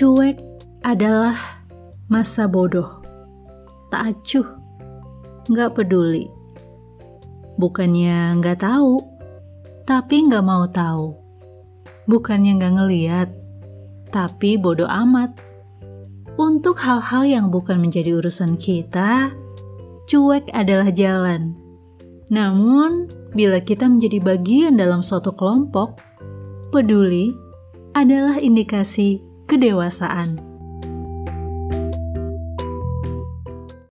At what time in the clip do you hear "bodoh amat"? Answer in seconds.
14.56-15.36